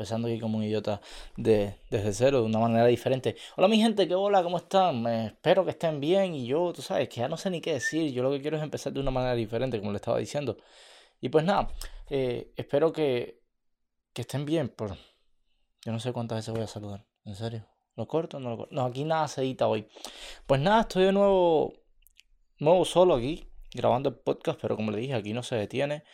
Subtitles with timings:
[0.00, 0.98] empezando aquí como un idiota
[1.36, 3.36] de, desde cero, de una manera diferente.
[3.56, 5.02] Hola mi gente, qué hola, ¿cómo están?
[5.02, 7.74] Me espero que estén bien y yo, tú sabes, que ya no sé ni qué
[7.74, 8.10] decir.
[8.10, 10.56] Yo lo que quiero es empezar de una manera diferente, como le estaba diciendo.
[11.20, 11.68] Y pues nada,
[12.08, 13.42] eh, espero que,
[14.14, 14.70] que estén bien.
[14.70, 14.96] Por...
[15.84, 17.66] Yo no sé cuántas veces voy a saludar, en serio.
[17.94, 18.74] ¿Lo corto no lo corto?
[18.74, 19.86] No, aquí nada se edita hoy.
[20.46, 21.74] Pues nada, estoy de nuevo,
[22.58, 26.04] nuevo solo aquí, grabando el podcast, pero como le dije, aquí no se detiene.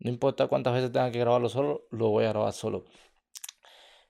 [0.00, 2.84] No importa cuántas veces tenga que grabarlo solo, lo voy a grabar solo.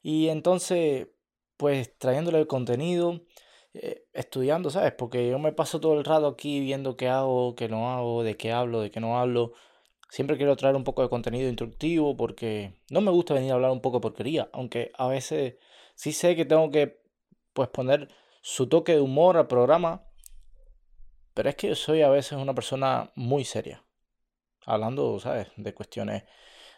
[0.03, 1.09] Y entonces,
[1.57, 3.21] pues trayéndole el contenido,
[3.75, 4.93] eh, estudiando, ¿sabes?
[4.93, 8.37] Porque yo me paso todo el rato aquí viendo qué hago, qué no hago, de
[8.37, 9.53] qué hablo, de qué no hablo.
[10.11, 13.71] Siempre quiero traer un poco de contenido instructivo porque no me gusta venir a hablar
[13.73, 15.57] un poco de porquería, aunque a veces
[15.95, 17.01] sí sé que tengo que
[17.53, 18.09] pues poner
[18.43, 20.07] su toque de humor al programa,
[21.35, 23.85] pero es que yo soy a veces una persona muy seria
[24.67, 25.49] hablando, ¿sabes?
[25.57, 26.25] De cuestiones,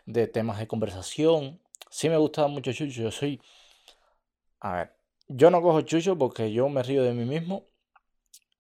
[0.07, 1.61] de temas de conversación.
[1.91, 3.41] Sí me gusta mucho Chucho, yo soy...
[4.61, 4.97] A ver,
[5.29, 7.67] yo no cojo Chucho porque yo me río de mí mismo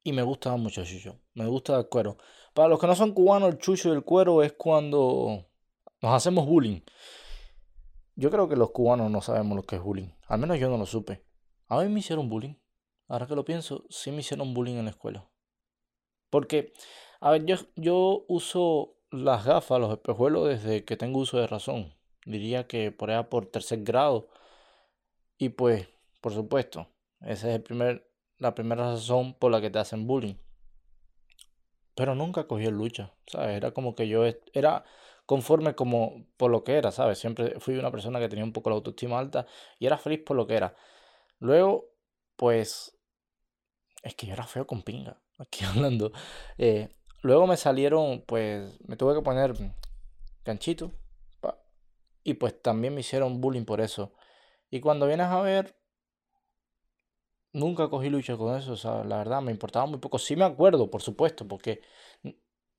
[0.02, 1.20] y me gusta mucho Chucho.
[1.34, 2.16] Me gusta el cuero.
[2.54, 5.46] Para los que no son cubanos, el Chucho y el cuero es cuando
[6.00, 6.80] nos hacemos bullying.
[8.14, 10.10] Yo creo que los cubanos no sabemos lo que es bullying.
[10.26, 11.24] Al menos yo no lo supe.
[11.68, 12.54] A mí me hicieron bullying.
[13.08, 15.28] Ahora que lo pienso, sí me hicieron bullying en la escuela.
[16.30, 16.72] Porque,
[17.20, 21.94] a ver, yo, yo uso las gafas, los espejuelos, desde que tengo uso de razón.
[22.24, 24.28] Diría que por allá por tercer grado.
[25.38, 25.88] Y pues,
[26.20, 26.88] por supuesto,
[27.20, 30.36] esa es el primer, la primera razón por la que te hacen bullying.
[31.94, 33.56] Pero nunca cogí lucha, ¿sabes?
[33.56, 34.24] Era como que yo
[34.55, 34.84] era
[35.27, 37.18] conforme como por lo que era, ¿sabes?
[37.18, 39.46] Siempre fui una persona que tenía un poco la autoestima alta
[39.78, 40.74] y era feliz por lo que era.
[41.38, 41.90] Luego,
[42.36, 42.96] pues,
[44.02, 46.12] es que yo era feo con pinga, aquí hablando.
[46.58, 46.89] Eh,
[47.22, 49.55] Luego me salieron, pues me tuve que poner
[50.44, 50.90] ganchito.
[52.24, 54.12] Y pues también me hicieron bullying por eso.
[54.70, 55.77] Y cuando vienes a ver,
[57.52, 58.72] nunca cogí lucha con eso.
[58.72, 60.18] O sea, la verdad, me importaba muy poco.
[60.18, 61.80] Sí me acuerdo, por supuesto, porque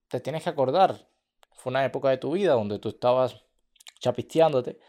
[0.08, 1.10] te tienes que acordar.
[1.56, 3.44] Fue una época de tu vida donde tú estabas
[4.00, 4.80] chapisteándote.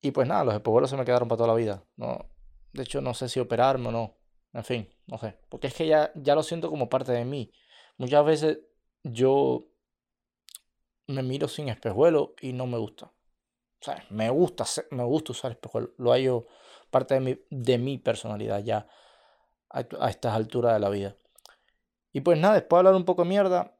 [0.00, 1.84] Y pues nada, los espejuelos se me quedaron para toda la vida.
[1.96, 2.30] No,
[2.72, 4.16] de hecho, no sé si operarme o no.
[4.52, 5.38] En fin, no sé.
[5.48, 7.52] Porque es que ya, ya lo siento como parte de mí.
[8.00, 8.58] Muchas veces
[9.02, 9.66] yo
[11.06, 13.08] me miro sin espejuelo y no me gusta.
[13.08, 15.90] O sea, me gusta, me gusta usar espejuelo.
[15.98, 16.46] Lo hallo
[16.88, 18.88] parte de mi, de mi personalidad ya
[19.68, 21.14] a, estas alturas de la vida.
[22.10, 23.76] Y pues nada, después de hablar un poco de mierda,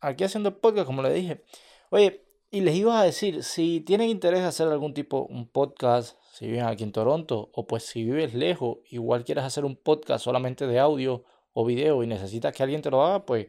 [0.00, 1.42] aquí haciendo el podcast, como le dije.
[1.90, 6.16] Oye, y les iba a decir, si tienen interés de hacer algún tipo, un podcast,
[6.32, 10.22] si viven aquí en Toronto, o pues si vives lejos, igual quieres hacer un podcast
[10.22, 13.48] solamente de audio o video y necesitas que alguien te lo haga, pues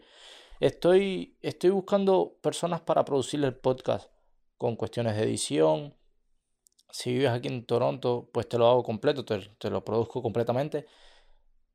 [0.59, 4.09] estoy, estoy buscando personas para producir el podcast
[4.57, 5.95] con cuestiones de edición.
[6.89, 10.85] Si vives aquí en Toronto, pues te lo hago completo, te, lo produzco completamente.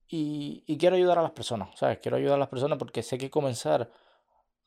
[0.09, 1.99] Y, quiero ayudar a las personas, ¿sabes?
[1.99, 3.91] Quiero ayudar a las personas porque sé que comenzar,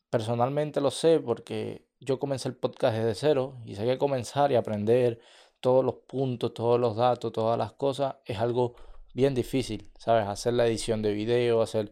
[0.09, 4.55] personalmente lo sé, porque yo comencé el podcast desde cero y sé que comenzar y
[4.55, 5.19] aprender
[5.61, 8.75] todos los puntos, todos los datos, todas las cosas es algo
[9.13, 10.27] bien difícil, ¿sabes?
[10.27, 11.91] Hacer la edición de video, hacer...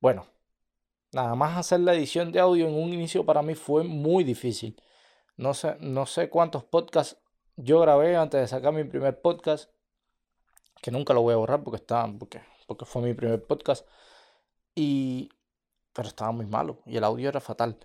[0.00, 0.26] Bueno,
[1.12, 4.80] nada más hacer la edición de audio en un inicio para mí fue muy difícil.
[5.36, 7.16] No sé, no sé cuántos podcasts
[7.56, 9.70] yo grabé antes de sacar mi primer podcast,
[10.82, 13.86] que nunca lo voy a borrar porque, estaba, porque, porque fue mi primer podcast.
[14.74, 15.30] Y,
[15.92, 17.78] pero estaba muy malo y el audio era fatal.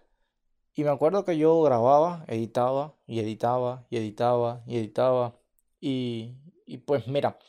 [0.73, 5.35] Y me acuerdo que yo grababa, editaba y editaba y editaba y editaba.
[5.79, 7.39] Y, y pues mira,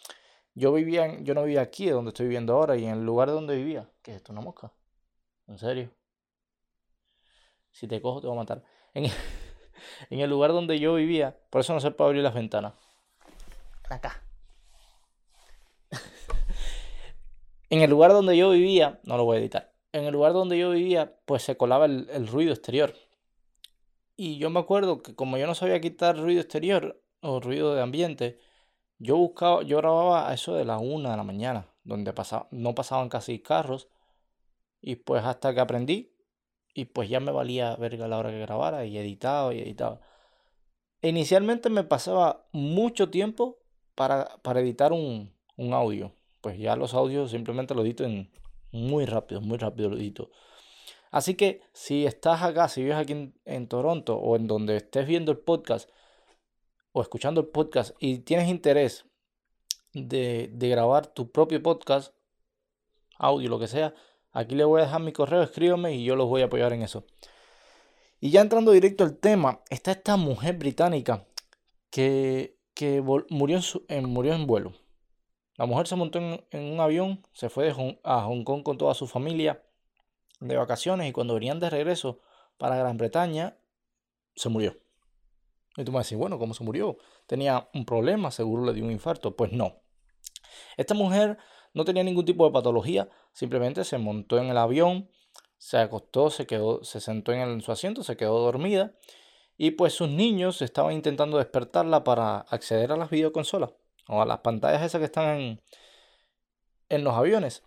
[0.57, 3.55] yo vivía yo no vivía aquí, donde estoy viviendo ahora, y en el lugar donde
[3.57, 4.33] vivía, ¿qué es esto?
[4.33, 4.73] Una mosca.
[5.47, 5.91] ¿En serio?
[7.71, 8.65] Si te cojo te voy a matar.
[8.95, 9.05] En,
[10.11, 12.73] en el lugar donde yo vivía, por eso no se puede abrir las ventanas.
[13.91, 14.23] Acá.
[17.71, 19.75] en el lugar donde yo vivía, no lo voy a editar.
[19.93, 22.95] En el lugar donde yo vivía, pues se colaba el, el ruido exterior.
[24.17, 27.83] Y yo me acuerdo que como yo no sabía quitar ruido exterior o ruido de
[27.83, 28.41] ambiente,
[28.99, 32.75] yo buscaba, yo grababa a eso de la una de la mañana, donde pasaba, no
[32.75, 33.89] pasaban casi carros.
[34.81, 36.13] Y pues hasta que aprendí,
[36.75, 40.01] y pues ya me valía verga la hora que grabara, y editaba y editaba.
[41.03, 43.59] Inicialmente me pasaba mucho tiempo
[43.95, 46.13] para, para editar un, un audio.
[46.41, 48.31] Pues ya los audios simplemente lo edito en
[48.73, 50.31] muy rápido, muy rápido lo edito.
[51.11, 55.07] Así que si estás acá, si vives aquí en, en Toronto o en donde estés
[55.07, 55.89] viendo el podcast,
[56.97, 59.05] o escuchando el podcast y tienes interés
[59.93, 62.15] de, grabar tu propio podcast,
[63.19, 63.95] audio, lo que sea,
[64.33, 66.81] aquí le voy a dejar mi correo, escríbeme y yo los voy a apoyar en
[66.81, 67.05] eso.
[68.19, 71.27] Y ya entrando directo al tema, está esta mujer británica
[71.91, 74.73] que, que murió, en murió en vuelo.
[75.57, 79.07] La mujer se montó en, un avión, se fue a Hong Kong con toda su
[79.07, 79.63] familia
[80.41, 82.21] de vacaciones y cuando venían de regreso
[82.57, 83.59] para Gran Bretaña,
[84.35, 84.79] se murió.
[85.77, 86.97] Y tú me decís, bueno, ¿cómo se murió?
[87.27, 89.37] Tenía un problema, seguro le dio un infarto.
[89.37, 89.83] Pues no.
[90.77, 91.39] Esta mujer
[91.75, 95.11] no tenía ningún tipo de patología, simplemente se montó en el avión,
[95.59, 98.95] se acostó, se quedó, se sentó en, su asiento, se quedó dormida
[99.59, 103.73] y pues sus niños estaban intentando despertarla para acceder a las videoconsolas
[104.09, 105.63] o a las pantallas esas que están en,
[106.89, 107.63] en los aviones.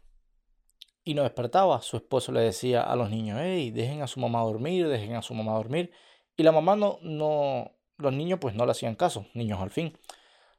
[1.03, 1.81] Y no despertaba.
[1.81, 5.21] Su esposo le decía a los niños, hey, dejen a su mamá dormir, dejen a
[5.21, 5.91] su mamá dormir.
[6.35, 9.97] Y la mamá no, no, los niños pues no le hacían caso, niños al fin.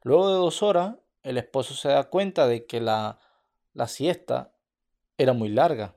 [0.03, 3.19] Luego de dos horas, el esposo se da cuenta de que la,
[3.73, 4.55] la siesta
[5.19, 5.97] era muy larga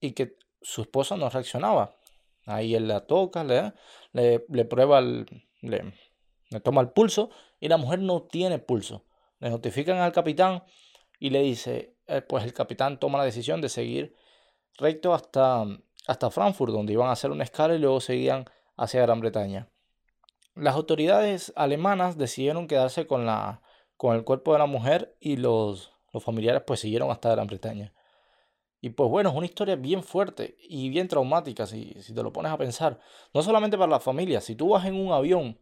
[0.00, 1.96] y que su esposa no reaccionaba.
[2.46, 3.72] Ahí él la toca, le,
[4.12, 5.26] le, prueba, el,
[5.60, 5.94] le,
[6.50, 7.30] le toma el pulso
[7.60, 9.04] y la mujer no tiene pulso.
[9.38, 10.64] Le notifican al capitán
[11.18, 14.16] y le dice, eh, pues el capitán toma la decisión de seguir
[14.78, 15.64] recto hasta,
[16.06, 18.44] hasta Frankfurt, donde iban a hacer una escala y luego seguían
[18.76, 19.71] hacia Gran Bretaña.
[20.54, 23.62] Las autoridades alemanas decidieron quedarse con, la,
[23.96, 27.94] con el cuerpo de la mujer y los, los familiares pues siguieron hasta Gran Bretaña.
[28.80, 32.32] Y pues bueno, es una historia bien fuerte y bien traumática si, si te lo
[32.32, 32.98] pones a pensar.
[33.32, 35.60] No solamente para la familia, si tú vas en un avión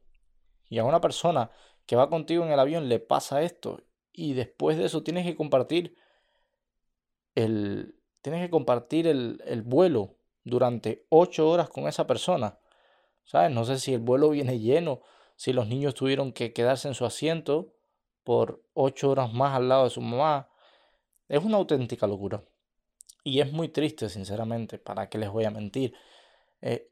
[0.68, 1.50] y a una persona
[1.84, 5.36] que va contigo en el avión le pasa esto y después de eso tienes que
[5.36, 5.96] compartir
[7.34, 12.59] el, tienes que compartir el, el vuelo durante ocho horas con esa persona.
[13.24, 13.50] ¿Sabes?
[13.50, 15.00] No sé si el vuelo viene lleno,
[15.36, 17.72] si los niños tuvieron que quedarse en su asiento
[18.24, 20.48] por ocho horas más al lado de su mamá.
[21.28, 22.42] Es una auténtica locura.
[23.22, 25.94] Y es muy triste, sinceramente, ¿para qué les voy a mentir?
[26.60, 26.90] Eh,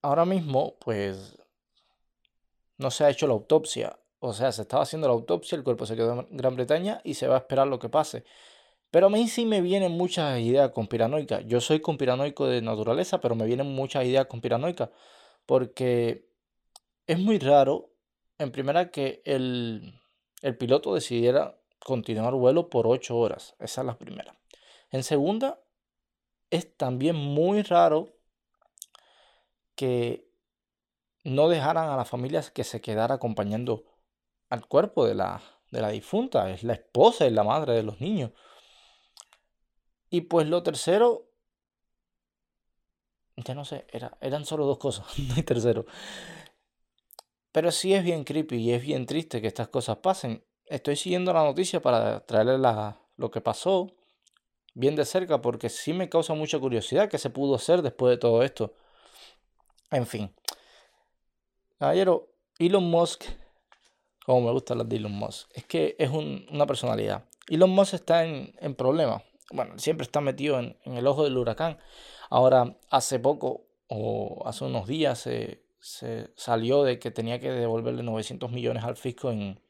[0.00, 1.38] ahora mismo, pues,
[2.78, 3.98] no se ha hecho la autopsia.
[4.18, 7.14] O sea, se estaba haciendo la autopsia, el cuerpo se quedó en Gran Bretaña y
[7.14, 8.24] se va a esperar lo que pase.
[8.90, 11.44] Pero a mí sí me vienen muchas ideas conspiranoicas.
[11.46, 14.90] Yo soy conspiranoico de naturaleza, pero me vienen muchas ideas conspiranoicas.
[15.46, 16.28] Porque
[17.06, 17.90] es muy raro,
[18.38, 20.00] en primera, que el,
[20.42, 23.54] el piloto decidiera continuar vuelo por 8 horas.
[23.58, 24.36] Esa es la primera.
[24.90, 25.60] En segunda,
[26.50, 28.14] es también muy raro
[29.74, 30.28] que
[31.24, 33.84] no dejaran a las familias que se quedara acompañando
[34.48, 36.50] al cuerpo de la, de la difunta.
[36.50, 38.32] Es la esposa y la madre de los niños.
[40.10, 41.31] Y pues lo tercero,
[43.36, 45.86] ya no sé, era, eran solo dos cosas, no hay tercero.
[47.52, 50.44] Pero sí es bien creepy y es bien triste que estas cosas pasen.
[50.66, 53.94] Estoy siguiendo la noticia para traerles la, lo que pasó
[54.74, 58.16] bien de cerca porque sí me causa mucha curiosidad qué se pudo hacer después de
[58.16, 58.72] todo esto.
[59.90, 60.34] En fin.
[61.78, 63.24] Caballero, Elon Musk,
[64.24, 67.26] como me gusta hablar de Elon Musk, es que es una personalidad.
[67.48, 71.78] Elon Musk está en, en problemas bueno, siempre está metido en, el ojo del huracán.
[72.32, 75.60] Ahora, hace poco, o hace unos días, se,
[76.34, 79.60] salió de que tenía que devolverle 900 millones al fisco en,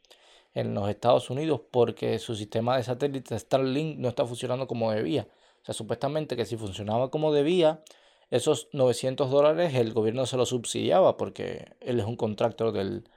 [0.55, 5.27] en los Estados Unidos porque su sistema de satélite Starlink no está funcionando como debía.
[5.63, 7.83] O sea, supuestamente que si funcionaba como debía,
[8.31, 13.09] esos 900 dólares el gobierno se los subsidiaba porque él es un contractor del,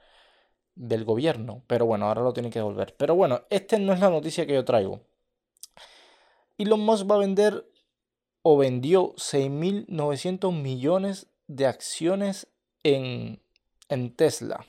[0.74, 1.62] del gobierno.
[1.68, 2.96] Pero bueno, ahora lo tiene que devolver.
[2.98, 5.02] Pero bueno, esta no es la noticia que yo traigo.
[6.58, 7.64] Elon Musk va a vender
[8.48, 12.46] o vendió 6.900 millones de acciones
[12.84, 13.42] en,
[13.88, 14.64] en Tesla.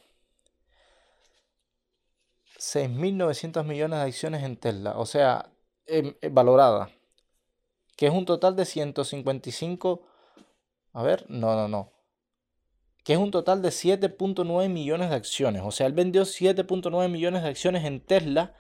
[2.58, 5.52] 6.900 millones de acciones en Tesla, o sea,
[5.86, 6.90] em, eh, valorada,
[7.96, 10.02] que es un total de 155,
[10.94, 11.92] a ver, no, no, no,
[13.04, 17.44] que es un total de 7.9 millones de acciones, o sea, él vendió 7.9 millones
[17.44, 18.56] de acciones en Tesla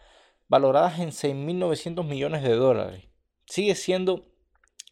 [0.48, 3.08] valoradas en 6.900 millones de dólares
[3.48, 4.26] sigue siendo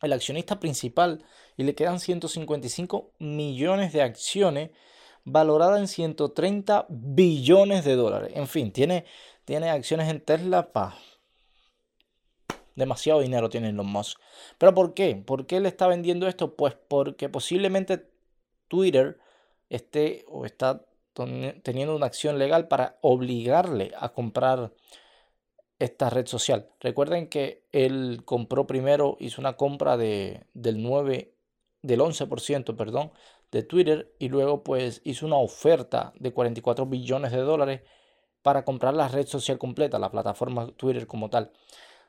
[0.06, 1.24] el accionista principal
[1.58, 4.72] y le quedan 155 millones de acciones
[5.24, 8.32] valoradas en 130 billones de dólares.
[8.36, 9.06] En fin, tiene,
[9.44, 10.96] tiene acciones en Tesla para...
[12.76, 14.20] Demasiado dinero tiene Elon Musk.
[14.58, 15.16] ¿Pero por qué?
[15.16, 16.56] ¿Por qué le está vendiendo esto?
[16.56, 18.10] Pues porque posiblemente
[18.68, 19.18] Twitter
[19.70, 20.86] esté o está
[21.64, 24.74] teniendo una acción legal para obligarle a comprar
[25.80, 26.70] esta red social.
[26.80, 31.34] Recuerden que él compró primero, hizo una compra de, del 9,
[31.82, 33.12] del 11%, perdón,
[33.52, 37.82] de Twitter y luego pues hizo una oferta de 44 billones de dólares
[38.42, 41.52] para comprar la red social completa, la plataforma Twitter como tal.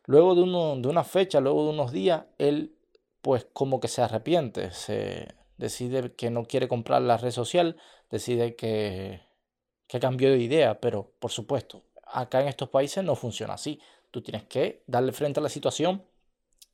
[0.04, 2.76] Luego de, uno, de una fecha, luego de unos días, él
[3.22, 5.26] pues como que se arrepiente, se,
[5.58, 7.76] decide que no quiere comprar la red social,
[8.10, 9.22] decide que,
[9.86, 13.80] que cambió de idea, pero por supuesto, acá en estos países no funciona así.
[14.10, 16.04] Tú tienes que darle frente a la situación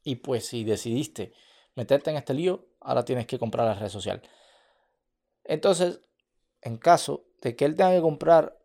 [0.04, 1.32] y pues si decidiste
[1.74, 4.22] meterte en este lío, ahora tienes que comprar la red social.
[5.44, 6.00] Entonces,
[6.60, 8.58] en caso de que él tenga que comprar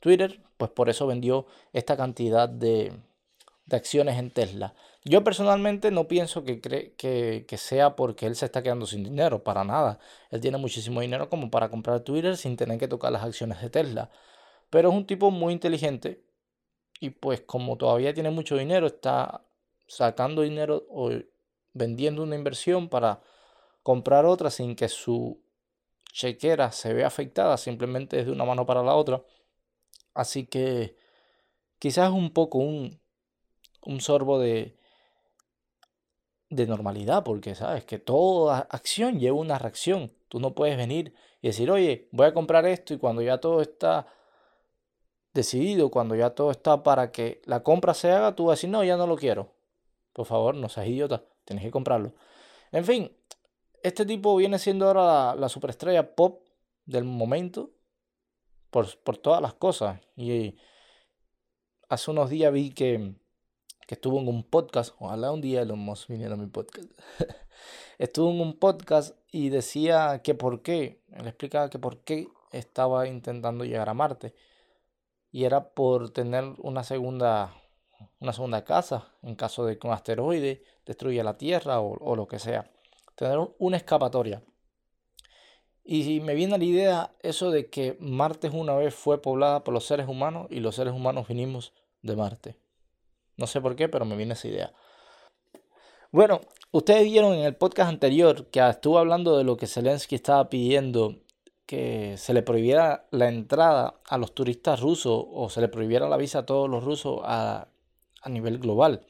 [0.00, 2.92] Twitter, pues por eso vendió esta cantidad de,
[3.66, 4.74] de acciones en Tesla.
[5.04, 6.94] Yo personalmente no pienso que, que,
[7.46, 9.98] que, sea porque él se está quedando sin dinero, para nada.
[10.30, 13.70] Él tiene muchísimo dinero como para comprar Twitter sin tener que tocar las acciones de
[13.70, 14.10] Tesla.
[14.70, 16.22] Pero es un tipo muy inteligente
[17.00, 19.44] y pues como todavía tiene mucho dinero, está
[19.86, 21.10] sacando dinero o
[21.72, 23.22] vendiendo una inversión para
[23.82, 25.40] comprar otra sin que su
[26.12, 29.22] chequera se vea afectada simplemente de una mano para la otra.
[30.14, 30.96] Así que
[31.78, 33.00] quizás un poco un,
[33.82, 34.76] un sorbo de,
[36.50, 40.12] de normalidad, porque sabes que toda acción lleva una reacción.
[40.28, 43.62] Tú no puedes venir y decir, oye, voy a comprar esto y cuando ya todo
[43.62, 44.06] está
[45.38, 48.70] decidido, cuando ya todo está para que la compra se haga, tú vas a decir,
[48.70, 49.54] no, ya no lo quiero.
[50.12, 52.12] Por favor, no seas idiota, tienes que comprarlo.
[52.72, 53.16] En fin,
[53.82, 56.42] este tipo viene siendo ahora la, superestrella pop
[56.84, 57.70] del momento
[58.70, 60.00] por, todas las cosas.
[60.16, 60.56] Y
[61.88, 63.14] hace unos días vi que,
[63.86, 66.90] que estuvo en un podcast, ojalá un día Elon Musk viniera a mi podcast.
[67.98, 73.06] estuvo en un podcast y decía que por qué, él explicaba que por qué estaba
[73.06, 74.34] intentando llegar a Marte.
[75.30, 77.54] Y era por tener una segunda,
[78.20, 82.38] una segunda casa en caso de que un asteroide destruya la Tierra o, lo que
[82.38, 82.70] sea
[83.14, 84.42] tener una escapatoria.
[85.84, 89.86] Y me viene la idea eso de que Marte una vez fue poblada por los
[89.86, 92.56] seres humanos y los seres humanos vinimos de Marte.
[93.36, 94.72] No sé por qué, pero me viene esa idea.
[96.12, 100.48] Bueno, ustedes vieron en el podcast anterior que estuvo hablando de lo que Zelensky estaba
[100.48, 101.16] pidiendo
[101.68, 106.16] que se le prohibiera la entrada a los turistas rusos o se le prohibiera la
[106.16, 107.68] visa a todos los rusos a,
[108.22, 109.04] a nivel global.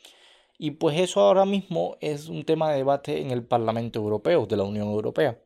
[0.59, 4.57] Y pues eso ahora mismo es un tema de debate en el Parlamento Europeo, de
[4.57, 5.39] la Unión Europea.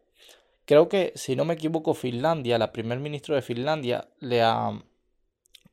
[0.65, 4.83] Creo que, si no me equivoco, Finlandia, la primer ministro de Finlandia, le ha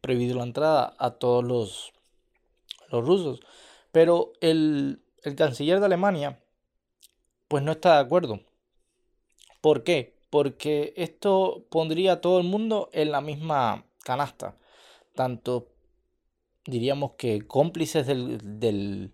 [0.02, 1.94] prohibido la entrada a todos los,
[2.90, 3.40] los rusos.
[3.94, 6.44] Pero el, el canciller de Alemania,
[7.48, 8.42] pues no está de acuerdo.
[9.62, 10.19] ¿Por qué?
[10.30, 14.58] Porque esto pondría a todo el mundo en la misma canasta.
[15.16, 15.70] Tanto
[16.66, 19.12] diríamos que cómplices del, del,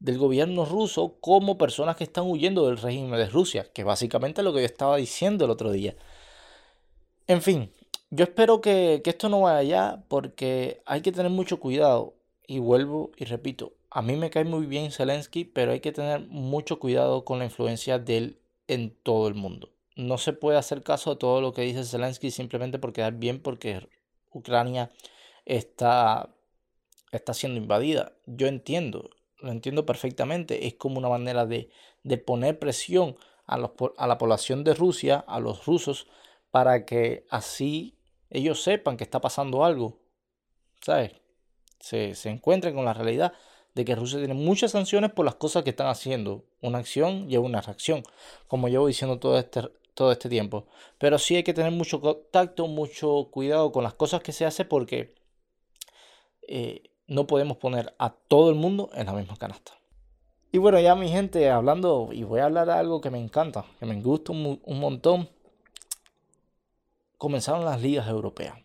[0.00, 4.44] del gobierno ruso como personas que están huyendo del régimen de Rusia, que básicamente es
[4.44, 5.96] lo que yo estaba diciendo el otro día.
[7.26, 7.70] En fin,
[8.10, 12.14] yo espero que, esto no vaya allá porque hay que tener mucho cuidado.
[12.46, 16.20] Y vuelvo y repito, a mí me cae muy bien Zelensky, pero hay que tener
[16.28, 19.70] mucho cuidado con la influencia de él en todo el mundo.
[19.98, 23.42] No se puede hacer caso a todo lo que dice Zelensky simplemente por quedar bien
[23.42, 23.88] porque
[24.30, 24.92] Ucrania
[25.44, 26.30] está,
[27.10, 28.12] está siendo invadida.
[28.24, 31.68] Yo entiendo, lo entiendo perfectamente, es como una manera de,
[32.24, 33.56] poner presión a,
[33.96, 36.06] a, la población de Rusia, a los rusos,
[36.52, 37.98] para que así
[38.30, 39.98] ellos sepan que está pasando algo,
[40.80, 41.10] ¿sabes?
[41.80, 43.32] Se, se encuentren con la realidad
[43.74, 46.44] de que Rusia tiene muchas sanciones por las cosas que están haciendo.
[46.60, 48.04] Una acción lleva una reacción,
[48.46, 49.62] como llevo diciendo todo este,
[49.98, 50.64] todo este tiempo.
[50.96, 54.64] Pero sí hay que tener mucho contacto, mucho cuidado con las cosas que se hace
[54.64, 55.12] porque
[56.46, 59.72] eh, no podemos poner a todo el mundo en la misma canasta.
[60.52, 63.64] Y bueno, ya mi gente, hablando, y voy a hablar de algo que me encanta,
[63.80, 65.28] que me gusta un, montón.
[67.16, 68.56] Comenzaron las ligas europeas.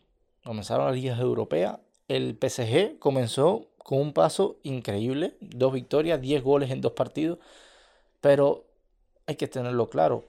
[0.44, 1.80] Comenzaron las ligas europeas.
[2.08, 5.36] El PSG comenzó con un paso increíble.
[5.42, 7.40] Dos victorias, diez goles en dos partidos.
[8.22, 8.66] Pero
[9.26, 10.26] hay que tenerlo claro.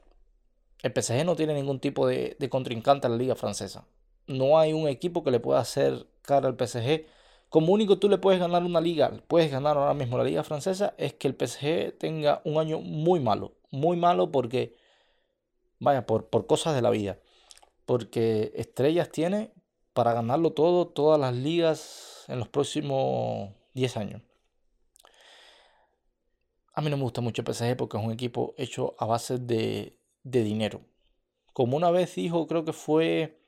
[0.84, 3.86] El PSG no tiene ningún tipo de, contrincante a la liga francesa.
[4.26, 7.06] No hay un equipo que le pueda hacer cara al PSG
[7.48, 10.92] como único tú le puedes ganar una liga, puedes ganar ahora mismo la liga francesa,
[10.98, 13.54] es que el PSG tenga un año muy malo.
[13.70, 14.76] Muy malo porque,
[15.78, 17.18] vaya, por, por cosas de la vida.
[17.86, 19.52] Porque estrellas tiene
[19.94, 24.22] para ganarlo todo, todas las ligas en los próximos 10 años.
[26.74, 29.38] A mí no me gusta mucho el PSG porque es un equipo hecho a base
[29.38, 30.80] de, de dinero.
[31.52, 33.38] Como una vez dijo, creo que fue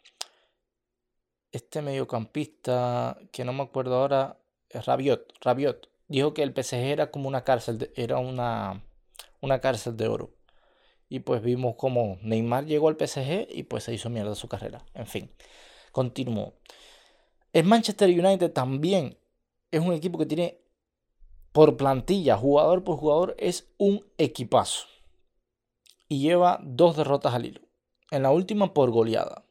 [1.50, 4.38] este mediocampista, que no me acuerdo ahora,
[4.71, 8.85] Rabiot, Rabiot, dijo que el PSG era como una cárcel, era una,
[9.40, 10.30] una cárcel de oro.
[11.09, 14.85] Y pues vimos como Neymar llegó al PSG y pues se hizo mierda su carrera.
[14.95, 15.30] En fin,
[15.92, 16.54] continuó.
[17.52, 19.16] El Manchester United también
[19.71, 20.61] es un equipo que tiene
[21.52, 24.87] por plantilla, jugador por jugador, es un equipazo.
[26.09, 27.61] Y lleva dos derrotas al hilo.
[28.11, 29.45] En la última por goleada.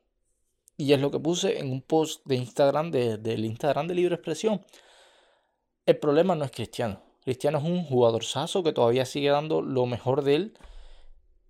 [0.77, 4.65] Y es lo que puse en un post de Instagram, del Instagram de Libre Expresión.
[5.85, 7.01] El problema no es Cristiano.
[7.23, 10.57] Cristiano es un jugador saso que todavía sigue dando lo mejor de él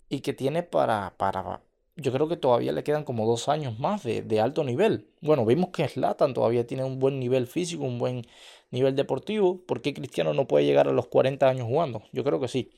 [0.10, 1.62] y que tiene para, para
[1.98, 5.08] yo creo que todavía le quedan como dos años más de, alto nivel.
[5.22, 8.24] Bueno, vimos que Slatan todavía tiene un buen nivel físico, un buen
[8.72, 9.62] nivel deportivo.
[9.66, 12.04] ¿Por qué Cristiano no puede llegar a los 40 años jugando?
[12.12, 12.72] Yo creo que sí.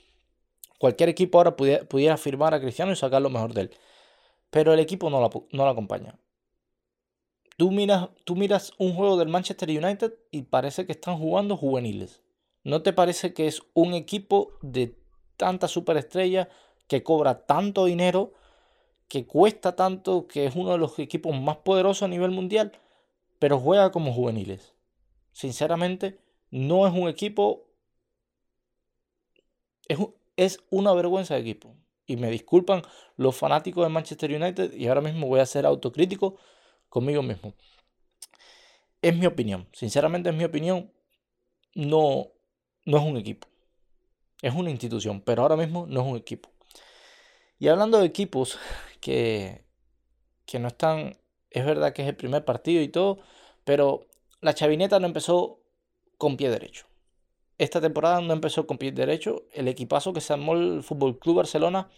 [0.77, 3.71] Cualquier equipo ahora pudiera, firmar a Cristiano y sacar lo mejor de él.
[4.49, 6.19] Pero el equipo no lo, acompaña.
[7.57, 12.21] Tú miras, tú miras un juego del Manchester United y parece que están jugando juveniles.
[12.63, 14.95] ¿No te parece que es un equipo de
[15.35, 16.49] tanta superestrella
[16.87, 18.33] que cobra tanto dinero,
[19.07, 22.73] que cuesta tanto, que es uno de los equipos más poderosos a nivel mundial,
[23.39, 24.73] pero juega como juveniles?
[25.31, 26.19] Sinceramente,
[26.51, 27.65] no es un equipo...
[29.87, 29.97] Es,
[30.37, 31.75] es una vergüenza de equipo.
[32.05, 32.83] Y me disculpan
[33.17, 36.37] los fanáticos de Manchester United y ahora mismo voy a ser autocrítico
[36.87, 37.53] conmigo mismo.
[39.01, 40.93] Es mi opinión, sinceramente es mi opinión.
[41.75, 42.31] No,
[42.85, 43.47] no es un equipo.
[44.41, 46.49] Es una institución, pero ahora mismo no es un equipo.
[47.59, 48.57] Y hablando de equipos
[49.01, 49.65] que,
[50.45, 51.17] que no están,
[51.49, 53.19] es verdad que es el primer partido y todo,
[53.65, 54.07] pero
[54.39, 55.59] la chavineta no empezó
[56.17, 56.87] con pie derecho
[57.57, 59.43] esta temporada no empezó con pie derecho.
[59.51, 61.89] El equipazo que se armó el Fútbol Club Barcelona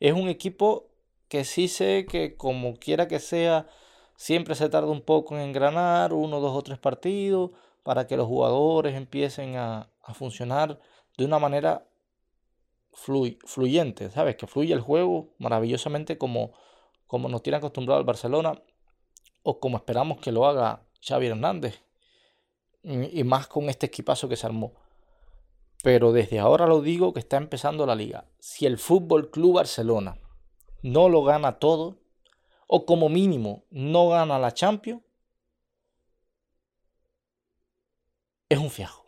[0.00, 0.88] es un equipo
[1.28, 3.68] que sí sé que, como quiera que sea,
[4.16, 7.50] siempre se tarda un poco en engranar, uno, dos o tres partidos,
[7.82, 10.78] para que los jugadores empiecen a, funcionar
[11.18, 11.88] de una manera
[12.92, 14.36] fluyente, ¿sabes?
[14.36, 16.52] Que fluye el juego maravillosamente como,
[17.08, 18.62] como nos tiene acostumbrado el Barcelona
[19.42, 21.82] o como esperamos que lo haga Xavi Hernández.
[22.84, 24.74] Y más con este equipazo que se armó.
[25.86, 28.24] Pero desde ahora lo digo que está empezando la liga.
[28.40, 30.18] Si el Fútbol Club Barcelona
[30.82, 32.00] no lo gana todo,
[32.66, 35.00] o como mínimo no gana la Champions,
[38.48, 39.06] es un fiajo.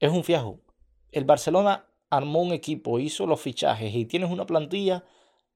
[0.00, 0.58] Es un fiajo.
[1.12, 5.04] El Barcelona armó un equipo, hizo los fichajes y tienes una plantilla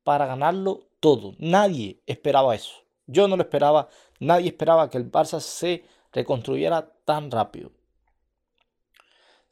[0.05, 1.35] para ganarlo todo.
[1.41, 2.85] Nadie esperaba eso.
[3.09, 3.89] Yo no lo esperaba.
[4.21, 7.73] Nadie esperaba que el Barça se reconstruyera tan rápido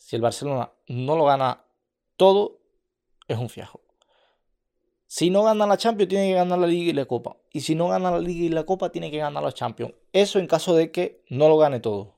[0.00, 1.62] si el Barcelona no lo gana
[2.16, 2.58] todo,
[3.28, 3.80] es un fiajo.
[5.06, 7.36] Si no gana la Champions, tiene que ganar la Liga y la Copa.
[7.52, 9.92] Y si no gana la Liga y la Copa, tiene que ganar la Champions.
[10.14, 12.16] Eso en caso de que no lo gane todo.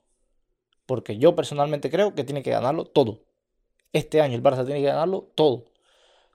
[0.85, 3.19] Porque yo personalmente creo que tiene que ganarlo todo.
[3.91, 5.65] Este año el Barça tiene que ganarlo todo.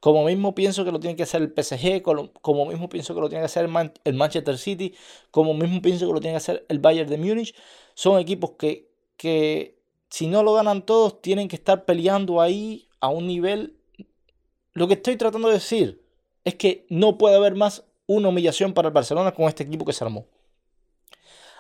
[0.01, 2.03] Como mismo pienso que lo tiene que hacer el PSG,
[2.43, 3.69] como mismo pienso que lo tiene que hacer
[4.05, 4.95] el, Manchester City,
[5.31, 7.55] como mismo pienso que lo tiene que hacer el Bayern de Múnich.
[7.95, 9.78] Son equipos que, que
[10.09, 13.77] si no lo ganan todos, tienen que estar peleando ahí a un nivel...
[14.73, 16.03] Lo que estoy tratando de decir
[16.45, 19.93] es que no puede haber más una humillación para el Barcelona con este equipo que
[19.93, 20.27] se armó.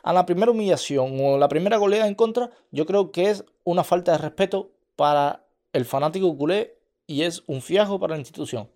[0.03, 3.85] A la primera humillación o la primera goleada en contra, yo creo que es una
[3.85, 8.71] falta de respeto para el fanático culé y es un fiajo para la institución.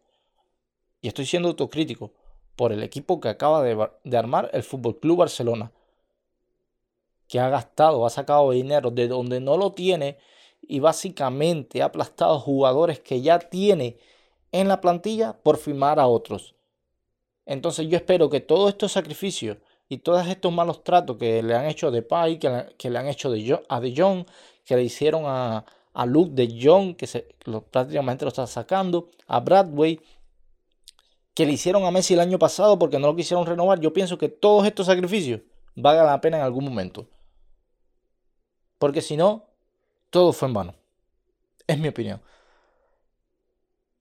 [1.00, 2.12] Y estoy siendo autocrítico
[2.56, 5.72] por el equipo que acaba de, de armar el Fútbol Club Barcelona
[7.32, 10.18] que ha gastado, ha sacado dinero de donde no lo tiene
[10.60, 13.96] y básicamente ha aplastado jugadores que ya tiene
[14.52, 16.54] en la plantilla por firmar a otros.
[17.46, 19.56] Entonces yo espero que todos estos sacrificios
[19.88, 22.98] y todos estos malos tratos que le han hecho de Pai, que, le, que le
[22.98, 24.26] han hecho de a De Jong,
[24.66, 25.64] que le hicieron a,
[25.94, 27.34] a Luke de Jong, que se,
[27.70, 30.00] prácticamente lo está sacando, a Bradway,
[31.32, 33.80] que le hicieron a Messi el año pasado porque no lo quisieron renovar.
[33.80, 35.40] Yo pienso que todos estos sacrificios
[35.74, 37.08] valgan la pena en algún momento.
[38.82, 39.44] Porque si no,
[40.10, 40.74] todo fue en vano.
[41.68, 42.20] Es mi opinión.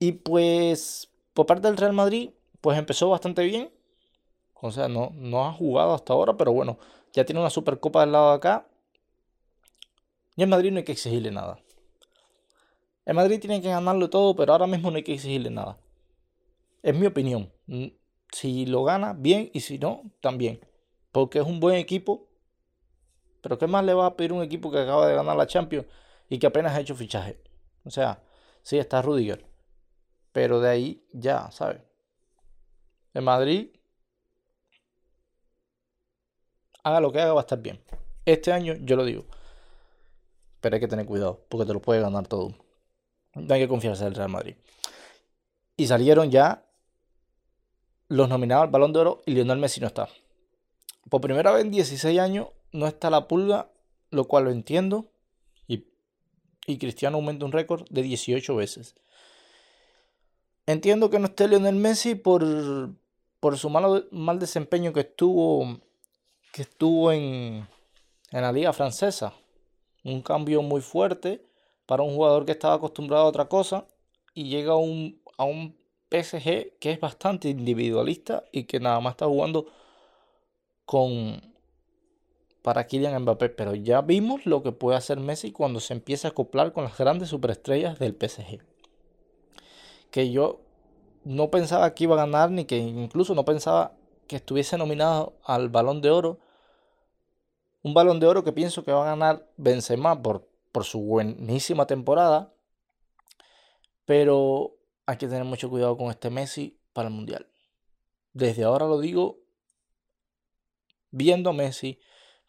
[0.00, 3.70] Y pues, por parte del Real Madrid, pues empezó bastante bien.
[4.54, 6.80] O sea, no, no ha jugado hasta ahora, pero bueno,
[7.12, 8.66] ya tiene una Supercopa del lado de acá.
[10.34, 11.60] Y en Madrid no hay que exigirle nada.
[13.06, 15.78] En Madrid tiene que ganarlo todo, pero ahora mismo no hay que exigirle nada.
[16.82, 17.52] Es mi opinión.
[18.32, 20.58] Si lo gana, bien, y si no, también.
[21.12, 22.31] Porque es un buen equipo
[23.42, 25.86] pero ¿qué más le va a pedir un equipo que acaba de ganar la Champions
[26.30, 27.38] y que apenas ha hecho fichaje?
[27.84, 28.22] O sea,
[28.62, 29.44] sí está Rudiger.
[30.32, 31.82] Pero de ahí ya, ¿sabes?
[33.12, 33.68] En Madrid,
[36.82, 37.82] haga lo que haga, va a estar bien.
[38.24, 39.26] Este año, yo lo digo.
[40.60, 42.54] Pero hay que tener cuidado, porque te lo puede ganar todo.
[43.34, 44.56] No hay que confiarse en el Real Madrid.
[45.76, 46.64] Y salieron ya
[48.08, 50.08] los nominados al Balón de Oro y Lionel Messi no está.
[51.10, 53.70] Por primera vez en 16 años, no está la pulga,
[54.10, 55.08] lo cual lo entiendo.
[56.64, 58.94] Y, Cristiano aumenta un récord de 18 veces.
[60.64, 62.44] Entiendo que no esté Lionel Messi por,
[63.40, 65.80] por su malo, mal desempeño que estuvo,
[66.52, 67.66] que estuvo en,
[68.30, 69.34] en la liga francesa.
[70.04, 71.44] Un cambio muy fuerte
[71.84, 73.88] para un jugador que estaba acostumbrado a otra cosa
[74.34, 75.76] y llega a un, a un
[76.10, 79.66] PSG que es bastante individualista y que nada más está jugando
[80.84, 81.51] con
[82.62, 86.30] para Kylian Mbappé, pero ya vimos lo que puede hacer Messi cuando se empieza a
[86.30, 88.60] acoplar con las grandes superestrellas del PSG.
[90.10, 90.60] Que yo
[91.24, 93.96] no pensaba que iba a ganar ni que incluso no pensaba
[94.28, 96.38] que estuviese nominado al Balón de Oro.
[97.82, 101.86] Un Balón de Oro que pienso que va a ganar Benzema por, por su buenísima
[101.86, 102.52] temporada.
[104.04, 107.48] Pero hay que tener mucho cuidado con este Messi para el Mundial.
[108.32, 109.40] Desde ahora lo digo,
[111.10, 112.00] viendo a Messi,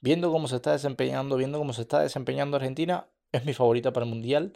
[0.03, 4.05] viendo cómo se está desempeñando, viendo cómo se está desempeñando Argentina, es mi favorita para
[4.05, 4.51] el Mundial.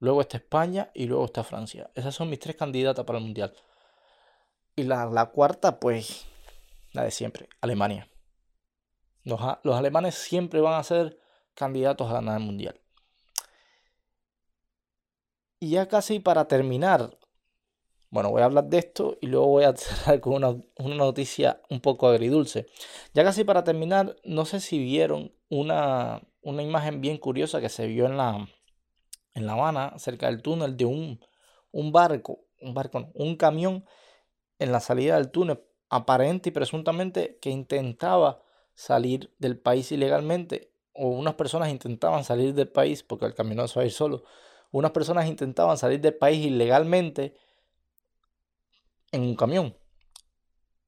[0.00, 1.92] Luego está España y luego está Francia.
[1.94, 3.54] Esas son mis tres candidatas para el Mundial.
[4.74, 6.26] Y la, la cuarta, pues,
[6.90, 8.08] la de siempre, Alemania.
[9.22, 11.20] Los, los alemanes siempre van a ser
[11.54, 12.80] candidatos a ganar el Mundial.
[15.60, 17.16] Y ya casi para terminar,
[18.10, 20.56] bueno, voy a hablar de esto y luego voy a cerrar con una,
[20.96, 22.66] noticia un poco agridulce.
[23.14, 27.86] Ya casi para terminar, no sé si vieron una, una imagen bien curiosa que se
[27.86, 28.48] vio en La,
[29.34, 31.20] en la Habana, cerca del túnel, de un,
[31.70, 33.84] un barco, un barco, un camión
[34.58, 38.42] en la salida del túnel, aparente y presuntamente que intentaba
[38.74, 43.68] salir del país ilegalmente, o unas personas intentaban salir del país porque el camión no
[43.68, 44.24] se va a ir solo
[44.70, 47.34] unas personas intentaban salir del país ilegalmente
[49.12, 49.76] en un camión.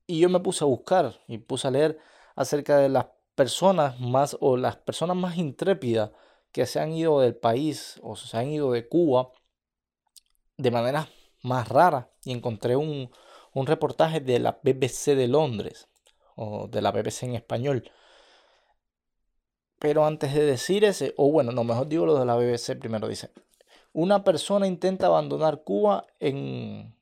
[0.07, 1.99] Y yo me puse a buscar y puse a leer
[2.35, 6.11] acerca de las personas más o las personas más intrépidas
[6.53, 9.31] que se han ido del país o se han ido de Cuba
[10.57, 11.09] de manera
[11.43, 13.11] más rara y encontré un,
[13.55, 15.89] un reportaje de la BBC de Londres
[16.35, 17.91] o de la BBC en español.
[19.79, 23.09] Pero antes de decir ese, o bueno, no, mejor digo lo de la BBC primero,
[23.09, 23.31] dice,
[23.93, 26.95] una persona intenta abandonar Cuba en,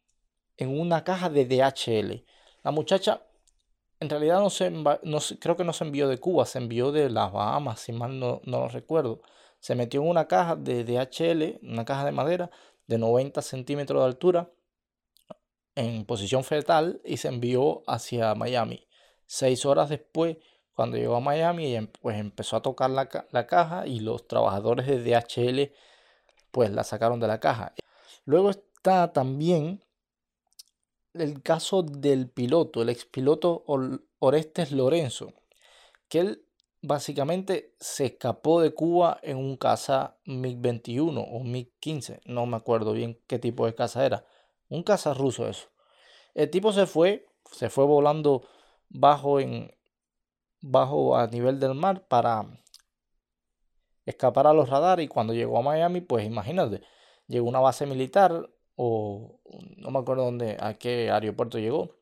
[0.66, 2.24] una caja de DHL.
[2.64, 3.22] La muchacha
[4.00, 7.10] en realidad no se, no creo que no se envió de Cuba, se envió de
[7.10, 9.20] las Bahamas, si mal no, no lo recuerdo.
[9.60, 12.50] Se metió en una caja de DHL, una caja de madera
[12.86, 14.50] de 90 centímetros de altura,
[15.74, 18.88] en posición fetal y se envió hacia Miami.
[19.26, 20.38] Seis horas después,
[20.74, 25.02] cuando llegó a Miami, pues empezó a tocar la, la caja y los trabajadores de
[25.02, 25.72] DHL
[26.50, 27.74] pues la sacaron de la caja.
[28.24, 29.84] Luego está también
[31.14, 33.64] el caso del piloto, el expiloto
[34.18, 35.32] Orestes Lorenzo,
[36.08, 36.44] que él
[36.80, 43.18] básicamente se escapó de Cuba en un caza MiG-21 o MiG-15, no me acuerdo bien
[43.26, 44.24] qué tipo de caza era,
[44.68, 45.68] un caza ruso eso.
[46.34, 48.46] El tipo se fue, se fue volando
[48.88, 49.74] bajo en
[50.60, 52.44] bajo a nivel del mar para
[54.06, 56.82] escapar a los radares y cuando llegó a Miami, pues imagínate,
[57.26, 58.48] llegó a una base militar
[58.80, 59.40] o
[59.76, 61.96] no me acuerdo dónde, a qué aeropuerto llegó.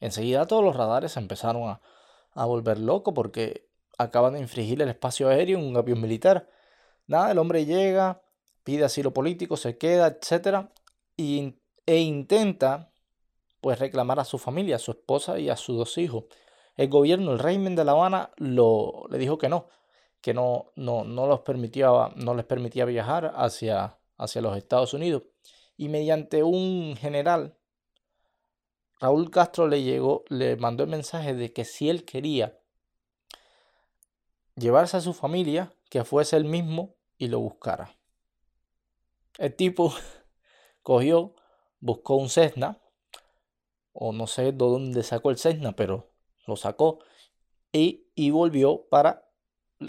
[0.00, 1.82] Enseguida todos los radares empezaron a,
[2.32, 6.48] a volver locos porque acaban de infringir el espacio aéreo en un avión militar.
[7.06, 8.22] Nada, el hombre llega,
[8.64, 10.70] pide asilo político, se queda, etc.
[11.14, 12.90] Y, e intenta
[13.60, 16.24] pues reclamar a su familia, a su esposa y a sus dos hijos.
[16.74, 19.68] El gobierno, el régimen de La Habana, le dijo que no,
[20.22, 25.24] que no, no, no, los permitía, no les permitía viajar hacia, hacia los Estados Unidos.
[25.76, 27.56] Y mediante un general,
[29.00, 32.58] Raúl Castro le llegó, le mandó el mensaje de que si él quería
[34.54, 37.96] llevarse a su familia, que fuese él mismo y lo buscara.
[39.38, 39.92] El tipo
[40.82, 41.34] cogió,
[41.80, 42.80] buscó un Cessna,
[43.92, 46.12] o no sé de dónde sacó el Cessna, pero
[46.46, 47.00] lo sacó
[47.72, 49.28] y, y volvió para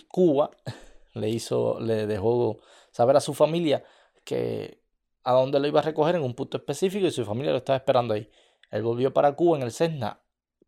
[0.07, 0.51] Cuba
[1.13, 2.59] le hizo, le dejó
[2.91, 3.83] saber a su familia
[4.23, 4.82] que
[5.23, 7.77] a dónde lo iba a recoger en un punto específico y su familia lo estaba
[7.77, 8.29] esperando ahí.
[8.71, 10.19] Él volvió para Cuba en el Cessna,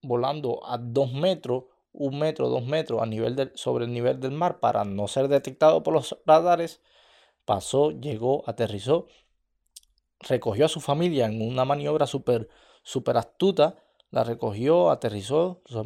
[0.02, 4.60] volando a dos metros, un metro, dos metros a nivel sobre el nivel del mar
[4.60, 6.82] para no ser detectado por los radares.
[7.46, 9.08] Pasó, llegó, aterrizó,
[10.20, 12.50] recogió a su familia en una maniobra súper
[12.84, 13.76] super astuta,
[14.12, 15.82] la recogió, aterrizó, se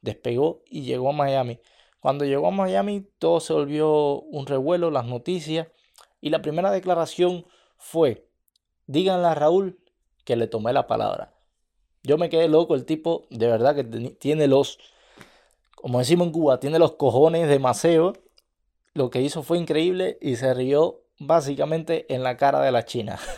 [0.00, 1.58] despegó y llegó a Miami.
[2.00, 5.68] Cuando llegó a Miami todo se volvió un revuelo, las noticias,
[6.20, 7.44] y la primera declaración
[7.80, 8.28] fue,
[8.86, 9.80] díganle a Raúl
[10.24, 11.34] que le tomé la palabra.
[12.02, 14.78] Yo me quedé loco, el tipo de verdad que tiene los,
[15.74, 18.12] como decimos en Cuba, tiene los cojones de maceo.
[18.94, 23.18] Lo que hizo fue increíble y se rió básicamente en la cara de la China.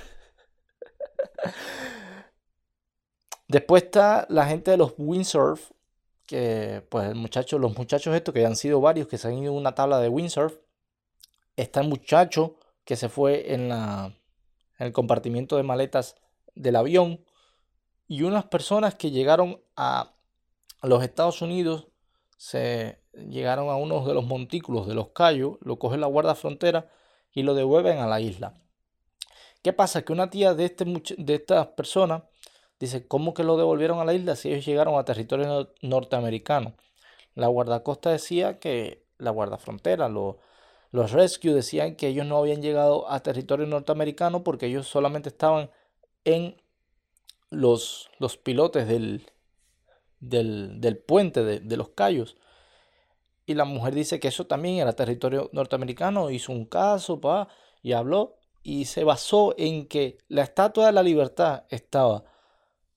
[3.49, 5.73] Después está la gente de los windsurf,
[6.27, 9.53] que pues el muchacho, los muchachos estos que han sido varios que se han ido
[9.53, 10.57] en una tabla de windsurf.
[11.57, 14.15] Está el muchacho que se fue en, la,
[14.79, 16.17] en el compartimiento de maletas
[16.55, 17.25] del avión.
[18.09, 20.13] Y unas personas que llegaron a
[20.83, 21.89] los Estados Unidos
[22.37, 26.91] se llegaron a uno de los montículos de los Cayos, lo coge la guardia frontera
[27.33, 28.55] y lo devuelven a la isla.
[29.63, 30.03] ¿Qué pasa?
[30.03, 32.25] Que una tía de, este, de estas personas
[32.81, 36.75] dice, ¿cómo que lo devolvieron a la isla si ellos llegaron a territorio norteamericano?
[37.35, 40.09] La guardacosta decía que la guardafrontera,
[40.93, 45.71] los rescue decían que ellos no habían llegado a territorio norteamericano porque ellos solamente estaban
[46.25, 46.57] en
[47.51, 49.27] los, los pilotes del,
[50.21, 52.37] del, puente de, de los Cayos.
[53.47, 57.49] Y la mujer dice que eso también era territorio norteamericano, hizo un caso pa,
[57.83, 62.25] y habló y se basó en que la Estatua de la Libertad estaba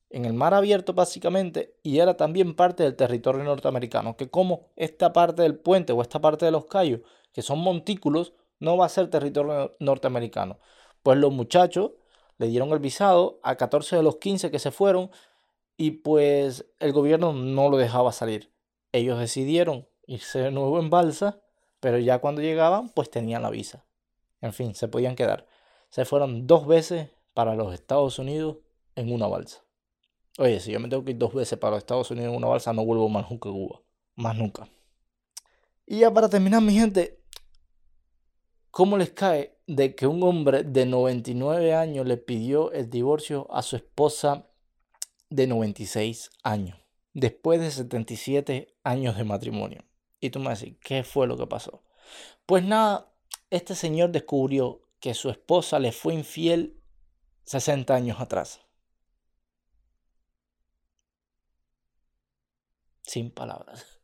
[0.09, 5.11] en el mar abierto básicamente y era también parte del territorio norteamericano, que como esta
[5.13, 7.01] parte del puente o esta parte de los callos,
[7.35, 10.57] que son montículos, no va a ser territorio norteamericano.
[11.03, 11.91] Pues los muchachos
[12.37, 15.11] le dieron el visado a 14 de los 15 que se fueron
[15.75, 18.53] y pues el gobierno no lo dejaba salir.
[18.93, 21.41] Ellos decidieron irse de nuevo en balsa,
[21.81, 23.85] pero ya cuando llegaban pues tenían la visa.
[24.39, 25.45] En fin, se podían quedar.
[25.89, 28.59] Se fueron dos veces para los Estados Unidos
[28.95, 29.61] en una balsa.
[30.37, 32.47] Oye, si yo me tengo que ir dos veces para los Estados Unidos en una
[32.47, 33.81] balsa, no vuelvo más nunca a Cuba.
[34.15, 34.69] Más nunca.
[35.85, 37.19] Y ya para terminar, mi gente,
[38.75, 43.61] ¿cómo les cae de que un hombre de 99 años le pidió el divorcio a
[43.61, 44.49] su esposa
[45.29, 46.77] de 96 años?
[47.13, 49.85] Después de 77 años de matrimonio.
[50.19, 51.83] Y tú me decís, ¿qué fue lo que pasó?
[52.45, 53.13] Pues nada,
[53.49, 56.77] este señor descubrió que su esposa le fue infiel
[57.45, 58.59] 60 años atrás.
[63.03, 63.85] Sin palabras.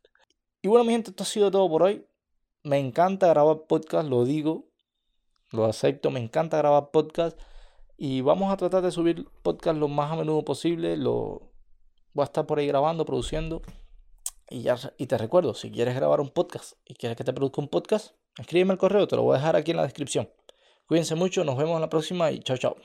[0.64, 2.06] Y bueno, mi gente, esto ha sido todo por hoy.
[2.64, 4.68] Me encanta grabar podcast, lo digo,
[5.50, 7.38] lo acepto, me encanta grabar podcast.
[7.96, 10.96] Y vamos a tratar de subir podcast lo más a menudo posible.
[10.96, 11.50] Lo
[12.14, 13.62] voy a estar por ahí grabando, produciendo.
[14.48, 17.60] Y, ya, y te recuerdo, si quieres grabar un podcast y quieres que te produzca
[17.60, 20.28] un podcast, escríbeme el correo, te lo voy a dejar aquí en la descripción.
[20.86, 22.76] Cuídense mucho, nos vemos en la próxima y chao, chao.